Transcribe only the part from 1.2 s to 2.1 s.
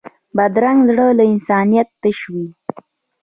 انسانیت